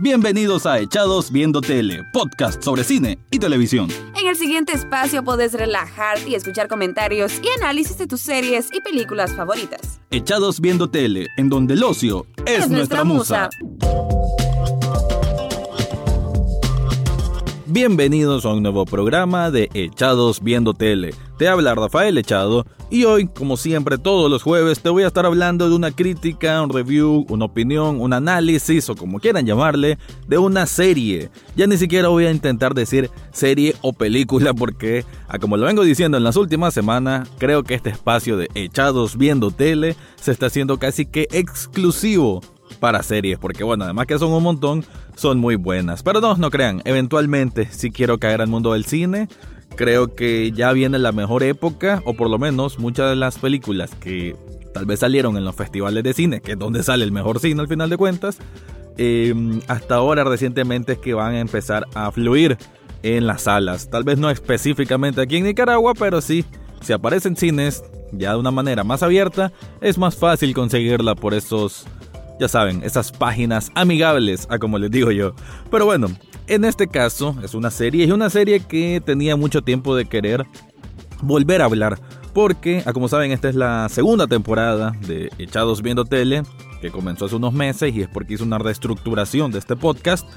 [0.00, 3.88] Bienvenidos a Echados Viendo Tele, podcast sobre cine y televisión.
[4.20, 8.80] En el siguiente espacio podés relajarte y escuchar comentarios y análisis de tus series y
[8.80, 10.00] películas favoritas.
[10.10, 13.48] Echados Viendo Tele, en donde el ocio es, nuestra, musa.
[17.66, 21.14] Bienvenidos a un nuevo programa de Echados Viendo Tele.
[21.38, 25.26] Te habla Rafael Echado y hoy, como siempre, todos los jueves te voy a estar
[25.26, 29.98] hablando de una crítica, un review, una opinión, un análisis o como quieran llamarle,
[30.28, 31.30] de una serie.
[31.56, 35.82] Ya ni siquiera voy a intentar decir serie o película porque, a como lo vengo
[35.82, 40.46] diciendo en las últimas semanas, creo que este espacio de Echados Viendo Tele se está
[40.46, 42.42] haciendo casi que exclusivo
[42.78, 44.84] para series, porque bueno, además que son un montón,
[45.16, 46.02] son muy buenas.
[46.02, 49.28] Pero no, no crean, eventualmente si quiero caer al mundo del cine,
[49.76, 53.90] creo que ya viene la mejor época, o por lo menos muchas de las películas
[53.94, 54.36] que
[54.72, 57.60] tal vez salieron en los festivales de cine, que es donde sale el mejor cine
[57.60, 58.38] al final de cuentas,
[58.96, 62.58] em, hasta ahora recientemente es que van a empezar a fluir
[63.02, 63.90] en las salas.
[63.90, 66.44] Tal vez no específicamente aquí en Nicaragua, pero sí,
[66.80, 71.86] si aparecen cines ya de una manera más abierta, es más fácil conseguirla por esos
[72.38, 75.34] ya saben, esas páginas amigables, a como les digo yo.
[75.70, 76.08] Pero bueno,
[76.46, 80.46] en este caso es una serie, y una serie que tenía mucho tiempo de querer
[81.22, 81.98] volver a hablar.
[82.32, 86.42] Porque, a como saben, esta es la segunda temporada de Echados Viendo Tele,
[86.80, 90.28] que comenzó hace unos meses y es porque hice una reestructuración de este podcast.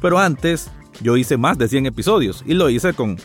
[0.00, 0.70] Pero antes
[1.02, 3.18] yo hice más de 100 episodios y lo hice con,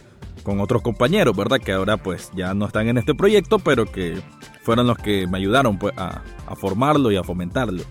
[0.43, 1.59] con otros compañeros, ¿verdad?
[1.59, 4.21] Que ahora pues ya no están en este proyecto, pero que
[4.61, 6.21] fueron los que me ayudaron pues, a
[6.57, 7.83] formarlo y a fomentarlo.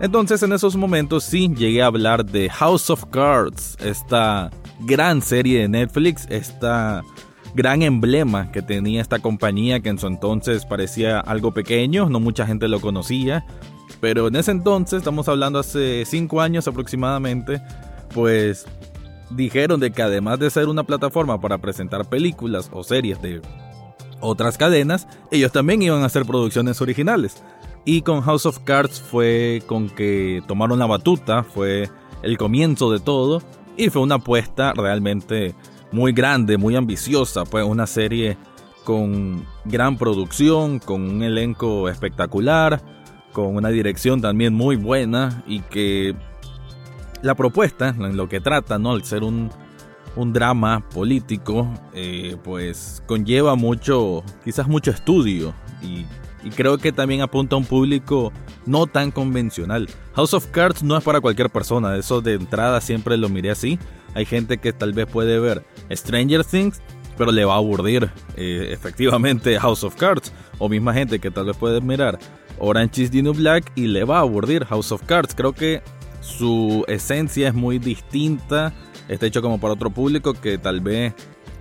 [0.00, 5.60] Entonces en esos momentos sí llegué a hablar de House of Cards, esta gran serie
[5.60, 7.02] de Netflix, esta
[7.54, 12.46] gran emblema que tenía esta compañía que en su entonces parecía algo pequeño, no mucha
[12.46, 13.44] gente lo conocía,
[14.00, 17.60] pero en ese entonces, estamos hablando hace 5 años aproximadamente,
[18.14, 18.66] pues
[19.30, 23.42] dijeron de que además de ser una plataforma para presentar películas o series de
[24.20, 27.42] otras cadenas, ellos también iban a hacer producciones originales.
[27.84, 31.88] Y con House of Cards fue con que tomaron la batuta, fue
[32.22, 33.42] el comienzo de todo
[33.76, 35.54] y fue una apuesta realmente
[35.92, 38.36] muy grande, muy ambiciosa, pues una serie
[38.84, 42.82] con gran producción, con un elenco espectacular,
[43.32, 46.14] con una dirección también muy buena y que
[47.22, 48.92] la propuesta, en lo que trata, ¿no?
[48.92, 49.50] Al ser un,
[50.16, 56.04] un drama político, eh, pues conlleva mucho, quizás mucho estudio y
[56.42, 58.32] y creo que también apunta a un público
[58.66, 59.88] no tan convencional.
[60.14, 63.78] House of Cards no es para cualquier persona, eso de entrada siempre lo miré así.
[64.14, 66.80] Hay gente que tal vez puede ver Stranger Things,
[67.16, 70.32] pero le va a aburrir eh, efectivamente House of Cards.
[70.58, 72.18] O misma gente que tal vez puede mirar
[72.58, 75.34] Orange is the New Black y le va a aburrir House of Cards.
[75.34, 75.82] Creo que
[76.20, 78.72] su esencia es muy distinta.
[79.08, 81.14] Está hecho como para otro público que tal vez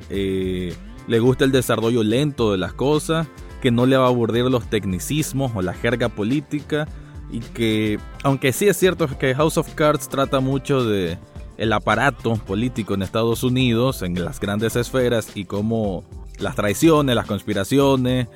[0.09, 0.73] eh,
[1.07, 3.27] le gusta el desarrollo lento de las cosas
[3.61, 6.87] que no le va a aburrir los tecnicismos o la jerga política
[7.31, 11.17] y que, aunque sí es cierto que House of Cards trata mucho de
[11.57, 16.03] el aparato político en Estados Unidos, en las grandes esferas y cómo
[16.39, 18.27] las traiciones, las conspiraciones,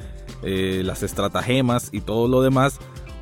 [0.43, 2.79] eh, las estratagemas y todo lo demás,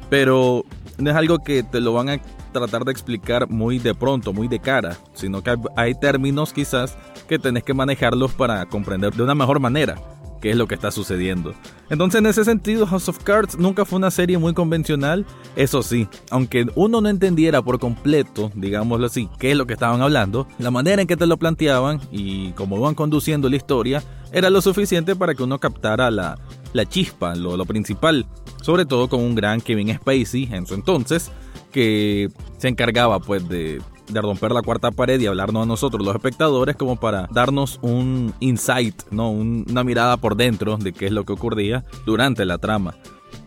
[0.09, 0.65] pero
[0.97, 4.47] no es algo que te lo van a tratar de explicar muy de pronto, muy
[4.47, 6.97] de cara, sino que hay términos quizás
[7.29, 9.95] que tenés que manejarlos para comprender de una mejor manera
[10.41, 11.53] qué es lo que está sucediendo.
[11.89, 15.25] Entonces en ese sentido House of Cards nunca fue una serie muy convencional,
[15.55, 20.01] eso sí, aunque uno no entendiera por completo, digámoslo así, qué es lo que estaban
[20.01, 24.03] hablando, la manera en que te lo planteaban y cómo iban conduciendo la historia
[24.33, 26.39] era lo suficiente para que uno captara la,
[26.73, 28.25] la chispa, lo, lo principal,
[28.61, 31.31] sobre todo con un gran Kevin Spacey en su entonces,
[31.71, 36.15] que se encargaba pues de de romper la cuarta pared y hablarnos a nosotros, los
[36.15, 39.31] espectadores, como para darnos un insight, ¿no?
[39.31, 42.95] una mirada por dentro de qué es lo que ocurría durante la trama.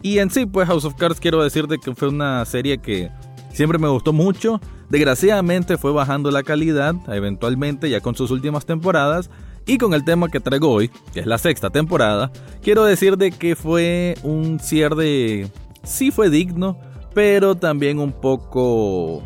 [0.02, 3.10] Y en sí, pues House of Cards quiero decirte que fue una serie que
[3.52, 4.60] siempre me gustó mucho.
[4.90, 9.30] Desgraciadamente fue bajando la calidad, eventualmente ya con sus últimas temporadas.
[9.66, 12.30] Y con el tema que traigo hoy, que es la sexta temporada,
[12.62, 15.48] quiero decir de que fue un cierre,
[15.84, 16.78] sí fue digno,
[17.14, 19.22] pero también un poco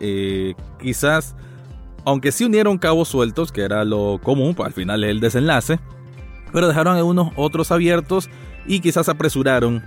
[0.00, 1.36] eh, quizás,
[2.04, 5.78] aunque sí unieron cabos sueltos, que era lo común, al final el desenlace,
[6.52, 8.28] pero dejaron algunos otros abiertos
[8.66, 9.82] y quizás apresuraron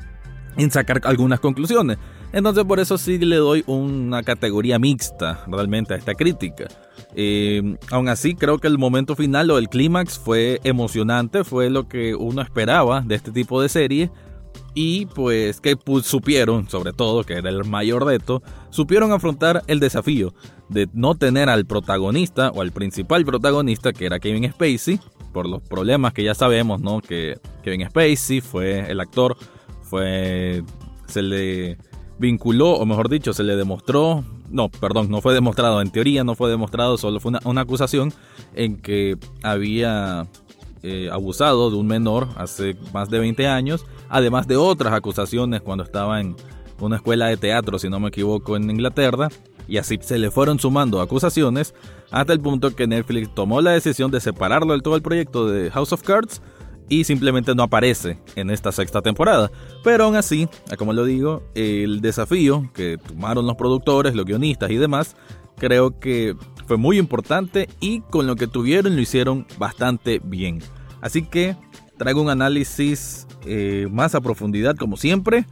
[0.57, 1.97] en sacar algunas conclusiones.
[2.31, 6.65] Entonces por eso sí le doy una categoría mixta realmente a esta crítica.
[7.15, 11.87] Eh, aún así creo que el momento final o el clímax fue emocionante, fue lo
[11.87, 14.11] que uno esperaba de este tipo de serie
[14.73, 20.33] y pues que supieron, sobre todo, que era el mayor reto, supieron afrontar el desafío
[20.69, 24.99] de no tener al protagonista o al principal protagonista que era Kevin Spacey,
[25.31, 27.01] por los problemas que ya sabemos, ¿no?
[27.01, 29.35] Que Kevin Spacey fue el actor,
[29.81, 30.63] fue
[31.07, 31.77] se le
[32.17, 36.35] vinculó, o mejor dicho, se le demostró, no, perdón, no fue demostrado, en teoría no
[36.35, 38.13] fue demostrado, solo fue una, acusación
[38.53, 40.27] en que había
[40.83, 45.83] eh, abusado de un menor hace más de 20 años, además de otras acusaciones cuando
[45.83, 46.35] estaba en
[46.79, 49.29] una escuela de teatro, si no me equivoco, en Inglaterra,
[49.67, 51.73] y así se le fueron sumando acusaciones
[52.11, 55.71] hasta el punto que Netflix tomó la decisión de separarlo del todo el proyecto de
[55.71, 56.43] House of Cards
[56.89, 59.49] y simplemente no aparece en esta sexta temporada.
[59.83, 64.75] Pero aún así, como lo digo, el desafío que tomaron los productores, los guionistas y
[64.75, 65.15] demás,
[65.57, 66.35] creo que
[66.67, 70.61] fue muy importante y con lo que tuvieron lo hicieron bastante bien.
[71.01, 71.57] Así que
[71.97, 75.45] traigo un análisis eh, más a profundidad como siempre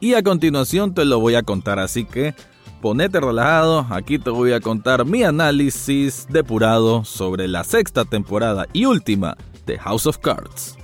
[0.00, 2.34] y a continuación te lo voy a contar, así que
[2.80, 8.84] ponete relajado, aquí te voy a contar mi análisis depurado sobre la sexta temporada y
[8.84, 9.36] última
[9.66, 10.76] de House of Cards.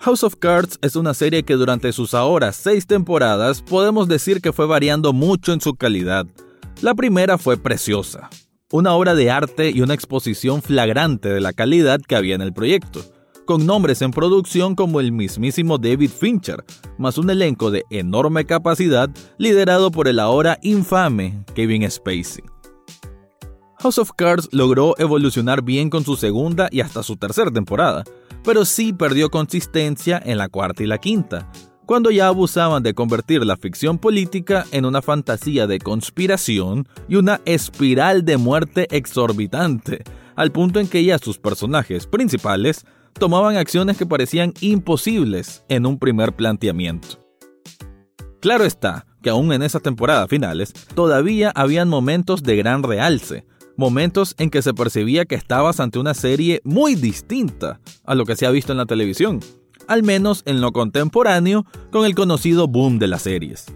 [0.00, 4.52] House of Cards es una serie que durante sus ahora seis temporadas podemos decir que
[4.52, 6.26] fue variando mucho en su calidad.
[6.80, 8.30] La primera fue preciosa,
[8.72, 12.54] una obra de arte y una exposición flagrante de la calidad que había en el
[12.54, 13.04] proyecto
[13.50, 16.64] con nombres en producción como el mismísimo David Fincher,
[16.98, 22.44] más un elenco de enorme capacidad liderado por el ahora infame Kevin Spacey.
[23.82, 28.04] House of Cards logró evolucionar bien con su segunda y hasta su tercera temporada,
[28.44, 31.50] pero sí perdió consistencia en la cuarta y la quinta,
[31.86, 37.40] cuando ya abusaban de convertir la ficción política en una fantasía de conspiración y una
[37.46, 40.04] espiral de muerte exorbitante,
[40.36, 42.84] al punto en que ya sus personajes principales
[43.14, 47.18] tomaban acciones que parecían imposibles en un primer planteamiento.
[48.40, 53.46] Claro está que aún en esas temporadas finales todavía habían momentos de gran realce,
[53.80, 58.36] momentos en que se percibía que estabas ante una serie muy distinta a lo que
[58.36, 59.40] se ha visto en la televisión,
[59.88, 63.66] al menos en lo contemporáneo con el conocido boom de las series.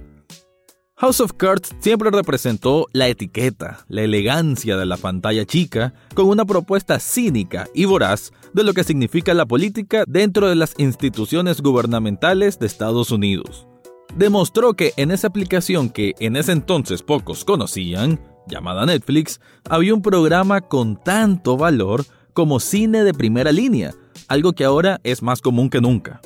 [0.97, 6.45] House of Cards siempre representó la etiqueta, la elegancia de la pantalla chica, con una
[6.45, 12.61] propuesta cínica y voraz de lo que significa la política dentro de las instituciones gubernamentales
[12.61, 13.67] de Estados Unidos.
[14.17, 20.02] Demostró que en esa aplicación que en ese entonces pocos conocían, llamada Netflix, había un
[20.02, 23.94] programa con tanto valor como cine de primera línea,
[24.29, 26.20] algo que ahora es más común que nunca.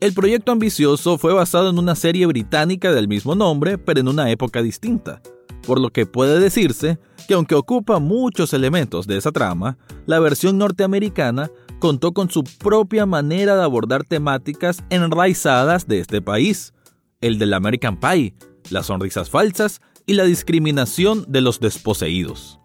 [0.00, 4.30] El proyecto ambicioso fue basado en una serie británica del mismo nombre, pero en una
[4.30, 5.22] época distinta,
[5.66, 10.58] por lo que puede decirse que aunque ocupa muchos elementos de esa trama, la versión
[10.58, 16.74] norteamericana contó con su propia manera de abordar temáticas enraizadas de este país,
[17.20, 18.34] el del American Pie,
[18.70, 22.60] las sonrisas falsas y la discriminación de los desposeídos.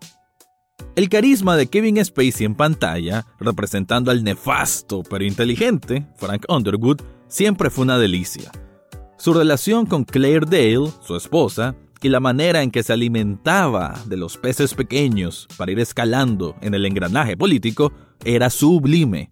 [0.95, 7.69] El carisma de Kevin Spacey en pantalla, representando al nefasto pero inteligente Frank Underwood, siempre
[7.69, 8.51] fue una delicia.
[9.17, 14.17] Su relación con Claire Dale, su esposa, y la manera en que se alimentaba de
[14.17, 17.93] los peces pequeños para ir escalando en el engranaje político
[18.25, 19.29] era sublime.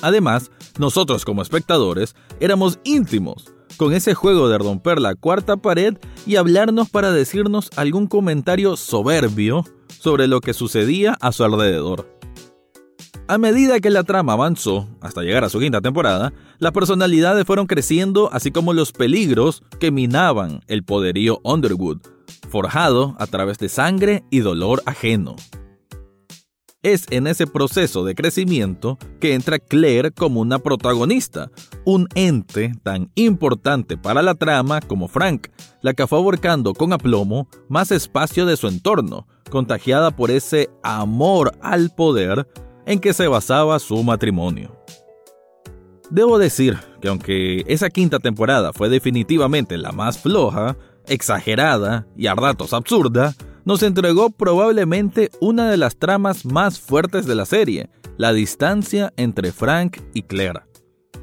[0.00, 6.36] Además, nosotros como espectadores éramos íntimos con ese juego de romper la cuarta pared y
[6.36, 9.64] hablarnos para decirnos algún comentario soberbio
[9.98, 12.08] sobre lo que sucedía a su alrededor.
[13.26, 17.66] A medida que la trama avanzó, hasta llegar a su quinta temporada, las personalidades fueron
[17.66, 22.00] creciendo así como los peligros que minaban el poderío Underwood,
[22.50, 25.36] forjado a través de sangre y dolor ajeno.
[26.84, 31.50] Es en ese proceso de crecimiento que entra Claire como una protagonista,
[31.86, 35.48] un ente tan importante para la trama como Frank,
[35.80, 41.56] la que fue abarcando con aplomo más espacio de su entorno, contagiada por ese amor
[41.62, 42.46] al poder
[42.84, 44.78] en que se basaba su matrimonio.
[46.10, 50.76] Debo decir que aunque esa quinta temporada fue definitivamente la más floja,
[51.06, 53.34] exagerada y a ratos absurda,
[53.64, 59.52] nos entregó probablemente una de las tramas más fuertes de la serie, la distancia entre
[59.52, 60.60] Frank y Claire.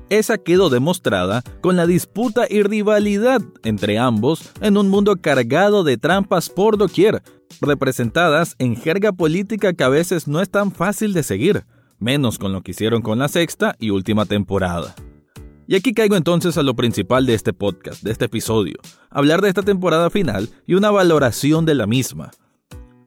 [0.10, 5.98] Esa quedó demostrada con la disputa y rivalidad entre ambos en un mundo cargado de
[5.98, 7.24] trampas por doquier,
[7.62, 11.66] representadas en jerga política que a veces no es tan fácil de seguir,
[11.98, 14.96] menos con lo que hicieron con la sexta y última temporada.
[15.72, 18.76] Y aquí caigo entonces a lo principal de este podcast, de este episodio,
[19.10, 22.32] hablar de esta temporada final y una valoración de la misma.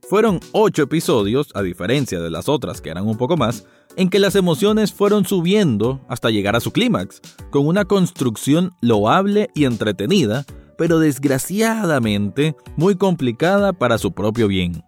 [0.08, 3.66] Fueron ocho episodios, a diferencia de las otras que eran un poco más,
[3.96, 9.50] en que las emociones fueron subiendo hasta llegar a su clímax, con una construcción loable
[9.54, 10.46] y entretenida,
[10.78, 14.82] pero desgraciadamente muy complicada para su propio bien.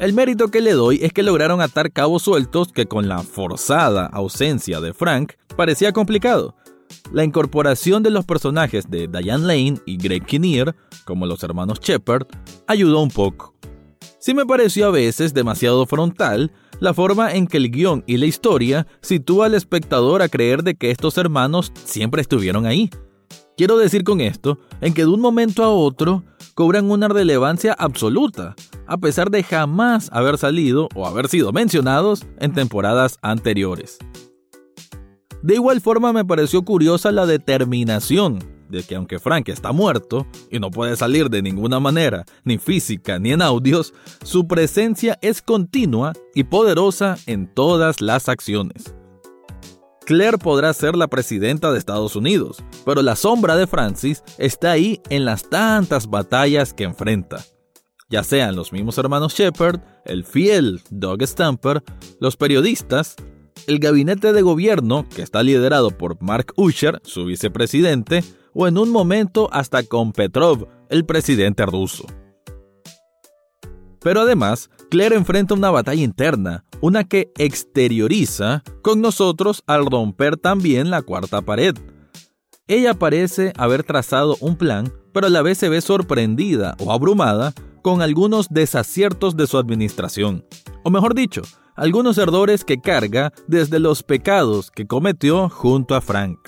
[0.00, 4.06] El mérito que le doy es que lograron atar cabos sueltos que con la forzada
[4.06, 6.56] ausencia de Frank parecía complicado.
[7.12, 12.26] La incorporación de los personajes de Diane Lane y Greg Kinnear, como los hermanos Shepard,
[12.66, 13.54] ayudó un poco.
[14.18, 18.24] Sí me pareció a veces demasiado frontal la forma en que el guion y la
[18.24, 22.88] historia sitúa al espectador a creer de que estos hermanos siempre estuvieron ahí.
[23.58, 28.54] Quiero decir con esto, en que de un momento a otro cobran una relevancia absoluta,
[28.86, 33.98] a pesar de jamás haber salido o haber sido mencionados en temporadas anteriores.
[35.42, 40.58] De igual forma me pareció curiosa la determinación de que aunque Frank está muerto y
[40.58, 43.92] no puede salir de ninguna manera, ni física ni en audios,
[44.24, 48.94] su presencia es continua y poderosa en todas las acciones.
[50.06, 55.00] Claire podrá ser la presidenta de Estados Unidos, pero la sombra de Francis está ahí
[55.10, 57.44] en las tantas batallas que enfrenta.
[58.08, 61.82] Ya sean los mismos hermanos Shepard, el fiel Doug Stamper,
[62.20, 63.16] los periodistas,
[63.66, 68.90] el gabinete de gobierno, que está liderado por Mark Usher, su vicepresidente, o en un
[68.90, 72.06] momento hasta con Petrov, el presidente ruso.
[74.00, 80.90] Pero además, Claire enfrenta una batalla interna, una que exterioriza con nosotros al romper también
[80.90, 81.76] la cuarta pared.
[82.66, 87.54] Ella parece haber trazado un plan, pero a la vez se ve sorprendida o abrumada
[87.82, 90.44] con algunos desaciertos de su administración,
[90.84, 91.42] o mejor dicho,
[91.74, 96.38] algunos errores que carga desde los pecados que cometió junto a Frank.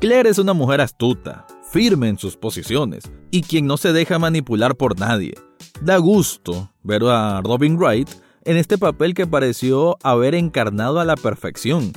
[0.00, 4.76] Claire es una mujer astuta, firme en sus posiciones y quien no se deja manipular
[4.76, 5.34] por nadie.
[5.80, 8.08] Da gusto ver a Robin Wright
[8.44, 11.92] en este papel que pareció haber encarnado a la perfección.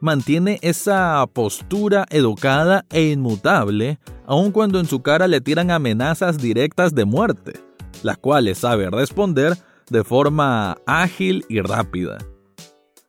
[0.00, 6.94] Mantiene esa postura educada e inmutable, aun cuando en su cara le tiran amenazas directas
[6.94, 7.60] de muerte,
[8.02, 9.58] las cuales sabe responder
[9.90, 12.18] de forma ágil y rápida.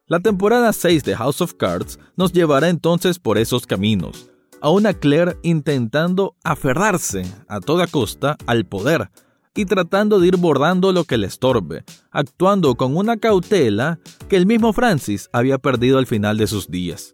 [0.08, 4.94] La temporada 6 de House of Cards nos llevará entonces por esos caminos, a una
[4.94, 9.10] Claire intentando aferrarse a toda costa al poder,
[9.56, 14.46] y tratando de ir bordando lo que le estorbe, actuando con una cautela que el
[14.46, 17.14] mismo Francis había perdido al final de sus días.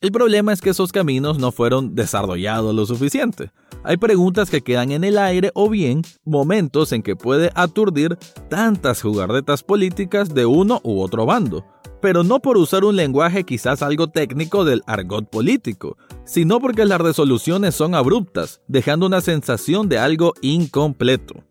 [0.00, 3.50] El problema es que esos caminos no fueron desarrollados lo suficiente.
[3.82, 8.16] Hay preguntas que quedan en el aire o bien momentos en que puede aturdir
[8.48, 11.66] tantas jugarretas políticas de uno u otro bando,
[12.00, 17.00] pero no por usar un lenguaje quizás algo técnico del argot político, sino porque las
[17.00, 21.42] resoluciones son abruptas, dejando una sensación de algo incompleto.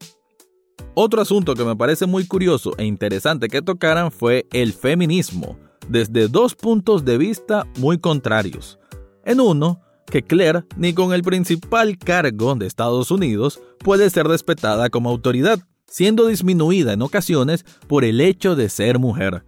[0.94, 5.60] Otro asunto que me parece muy curioso e interesante que tocaran fue el feminismo,
[5.90, 8.80] desde dos puntos de vista muy contrarios.
[9.24, 14.90] En uno, que Claire, ni con el principal cargo de Estados Unidos, puede ser respetada
[14.90, 19.44] como autoridad, siendo disminuida en ocasiones por el hecho de ser mujer.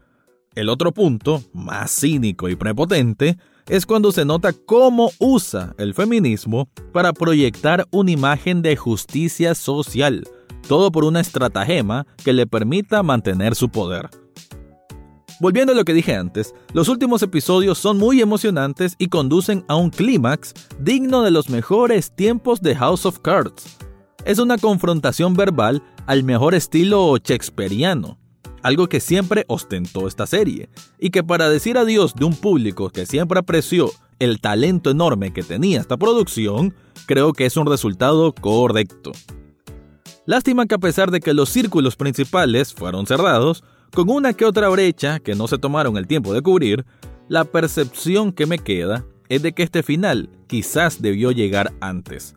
[0.56, 6.68] El otro punto, más cínico y prepotente, es cuando se nota cómo usa el feminismo
[6.92, 10.28] para proyectar una imagen de justicia social,
[10.68, 14.10] todo por una estratagema que le permita mantener su poder.
[15.40, 19.76] Volviendo a lo que dije antes, los últimos episodios son muy emocionantes y conducen a
[19.76, 23.78] un clímax digno de los mejores tiempos de House of Cards.
[24.26, 28.18] Es una confrontación verbal al mejor estilo shakespeariano,
[28.64, 30.70] algo que siempre ostentó esta serie,
[31.00, 35.44] y que para decir adiós de un público que siempre apreció el talento enorme que
[35.44, 39.14] tenía esta producción, creo que es un resultado correcto.
[40.26, 44.70] Lástima que a pesar de que los círculos principales fueron cerrados, con una que otra
[44.70, 46.86] brecha que no se tomaron el tiempo de cubrir,
[47.28, 52.36] la percepción que me queda es de que este final quizás debió llegar antes.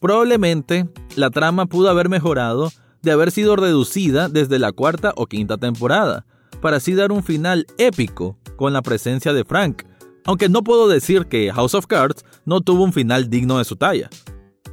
[0.00, 2.70] Probablemente la trama pudo haber mejorado
[3.02, 6.26] de haber sido reducida desde la cuarta o quinta temporada,
[6.60, 9.82] para así dar un final épico con la presencia de Frank,
[10.24, 13.76] aunque no puedo decir que House of Cards no tuvo un final digno de su
[13.76, 14.10] talla.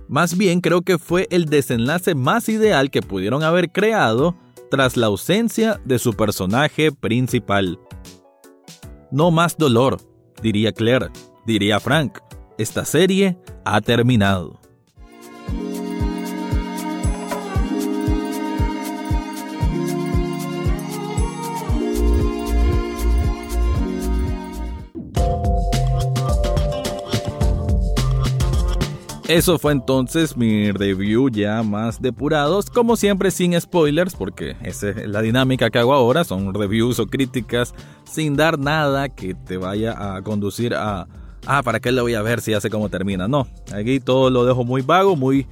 [0.10, 4.36] Más bien creo que fue el desenlace más ideal que pudieron haber creado
[4.70, 7.80] tras la ausencia de su personaje principal.
[9.12, 10.00] No más dolor,
[10.42, 11.08] diría Claire,
[11.46, 12.20] diría Frank.
[12.58, 14.60] Esta serie ha terminado.
[29.28, 35.06] Eso fue entonces mi review ya más depurados, como siempre sin spoilers, porque esa es
[35.06, 40.16] la dinámica que hago ahora, son reviews o críticas sin dar nada que te vaya
[40.16, 41.10] a conducir a,
[41.46, 43.28] ah, ¿para qué le voy a ver si ya sé cómo termina?
[43.28, 45.46] No, aquí todo lo dejo muy vago, muy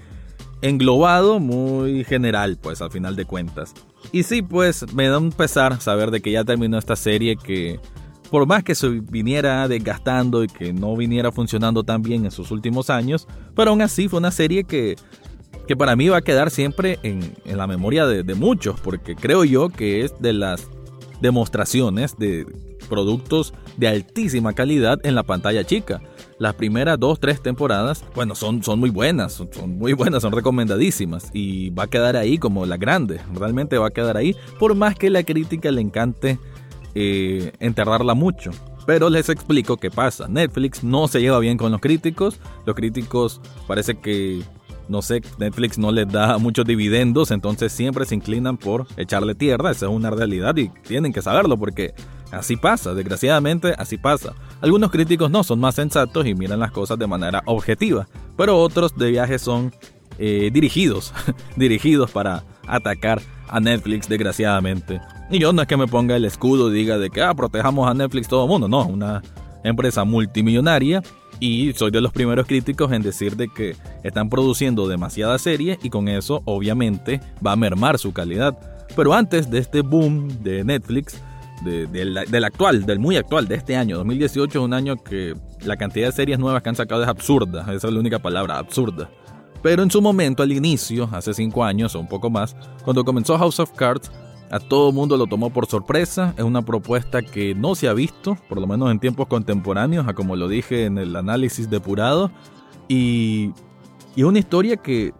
[0.61, 3.73] englobado, muy general, pues al final de cuentas.
[4.13, 7.81] Y sí, pues me da un pesar saber de que ya terminó esta serie que
[8.35, 12.51] por más que se viniera desgastando y que no viniera funcionando tan bien en sus
[12.51, 14.97] últimos años, pero aún así fue una serie que,
[15.69, 19.69] que para mí va a quedar siempre en, la memoria de, muchos, porque creo yo
[19.69, 20.67] que es de las
[21.21, 22.45] demostraciones de
[22.89, 26.01] productos de altísima calidad en la pantalla chica.
[26.37, 30.33] Las primeras dos, tres temporadas, bueno, son, son muy buenas, son, son, muy buenas, son
[30.33, 34.75] recomendadísimas y va a quedar ahí como la grande, realmente va a quedar ahí, por
[34.75, 36.37] más que la crítica le encante
[36.95, 38.51] enterrarla mucho.
[38.85, 40.27] Pero les explico qué pasa.
[40.27, 42.39] Netflix no se lleva bien con los críticos.
[42.65, 44.41] Los críticos parece que,
[44.87, 49.71] no sé, Netflix no les da muchos dividendos, entonces siempre se inclinan por echarle tierra.
[49.71, 51.95] Esa es una realidad y tienen que saberlo porque
[52.31, 52.93] así pasa.
[52.93, 54.33] Desgraciadamente, así pasa.
[54.61, 58.95] Algunos críticos no son más sensatos y miran las cosas de manera objetiva, pero otros
[58.95, 59.73] de viaje son
[60.19, 61.11] eh, dirigidos,
[61.55, 65.01] dirigidos para atacar a Netflix, desgraciadamente.
[65.29, 67.89] Y yo no es que me ponga el escudo y diga de que, ah, protejamos
[67.89, 69.23] a Netflix todo el mundo, no, una
[69.63, 71.01] empresa multimillonaria
[71.39, 75.89] y soy de los primeros críticos en decir de que están produciendo demasiada serie y
[75.89, 78.57] con eso obviamente va a mermar su calidad.
[78.95, 81.19] Pero antes de este boom de Netflix,
[81.63, 86.07] del actual, del muy actual, de este año, 2018 es un año que la cantidad
[86.07, 89.09] de series nuevas que han sacado es absurda, esa es la única palabra, absurda.
[89.63, 93.35] Pero en su momento, al inicio, hace 5 años o un poco más, cuando comenzó
[93.37, 94.11] House of Cards,
[94.51, 96.33] a todo mundo lo tomó por sorpresa.
[96.37, 100.13] Es una propuesta que no se ha visto, por lo menos en tiempos contemporáneos, a
[100.13, 102.31] como lo dije en el análisis depurado.
[102.87, 103.51] Y,
[104.15, 105.13] y una historia que,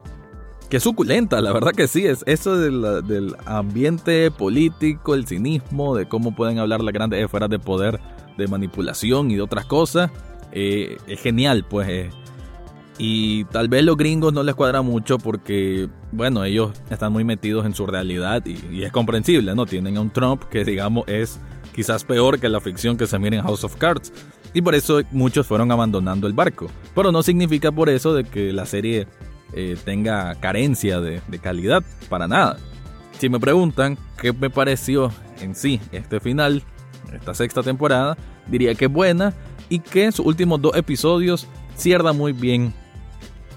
[0.70, 2.06] que es suculenta, la verdad que sí.
[2.06, 7.60] Es eso del ambiente político, el cinismo, de cómo pueden hablar las grandes esferas de
[7.60, 8.00] poder,
[8.38, 10.12] de manipulación y de otras cosas.
[10.52, 11.90] Eh, es genial, pues.
[11.90, 12.10] Eh,
[12.98, 17.66] y tal vez los gringos no les cuadra mucho porque, bueno, ellos están muy metidos
[17.66, 19.66] en su realidad y, es comprensible, ¿no?
[19.66, 21.40] Tienen a un Trump que, digamos, es
[21.74, 24.14] quizás peor que la ficción que se mira en House of Cards.
[24.54, 26.68] Y por eso muchos fueron abandonando el barco.
[26.96, 29.08] Pero no significa por eso de que la serie
[29.52, 32.58] eh, tenga carencia de, de calidad, para nada.
[33.20, 36.64] Si me preguntan qué me pareció en sí este final,
[37.14, 39.34] esta sexta temporada, diría que es buena
[39.68, 42.74] y que sus últimos dos episodios cierra muy bien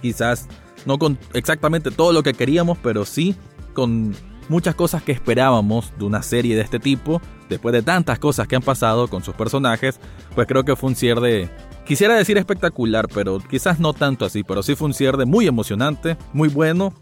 [0.00, 0.48] quizás
[0.86, 3.34] no con exactamente todo lo que queríamos, pero sí
[3.74, 4.14] con
[4.48, 8.56] muchas cosas que esperábamos de una serie de este tipo, después de tantas cosas que
[8.56, 10.00] han pasado con sus personajes,
[10.34, 11.50] pues creo que fue un cierre,
[11.86, 16.16] quisiera decir espectacular, pero quizás no tanto así, pero sí fue un cierre muy emocionante,
[16.32, 16.92] muy bueno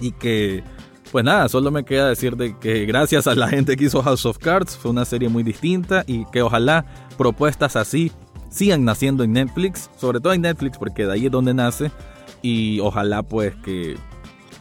[0.00, 0.62] y que...
[1.10, 4.24] Pues nada, solo me queda decir de que gracias a la gente que hizo House
[4.24, 6.86] of Cards fue una serie muy distinta y que ojalá
[7.18, 8.10] propuestas así
[8.52, 11.90] sigan naciendo en Netflix, sobre todo en Netflix porque de ahí es donde nace
[12.42, 13.96] y ojalá pues que,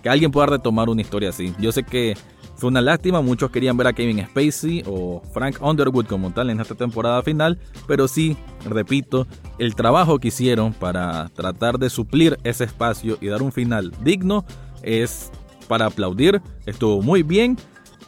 [0.02, 1.54] que alguien pueda retomar una historia así.
[1.60, 2.16] Yo sé que
[2.56, 6.60] fue una lástima, muchos querían ver a Kevin Spacey o Frank Underwood como tal en
[6.60, 9.28] esta temporada final, pero sí, repito,
[9.58, 14.46] el trabajo que hicieron para tratar de suplir ese espacio y dar un final digno
[14.84, 15.32] es
[15.68, 17.58] para aplaudir, estuvo muy bien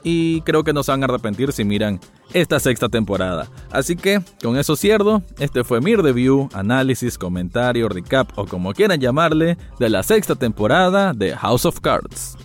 [0.04, 2.00] y creo que no se van a arrepentir si miran
[2.32, 3.50] esta sexta temporada.
[3.72, 9.00] Así que con eso cierro, este fue mi review, análisis, comentario, recap o como quieran
[9.00, 12.38] llamarle de la sexta temporada de House of Cards.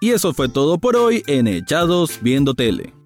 [0.00, 3.01] Y eso fue todo por hoy en Echados Viendo Tele.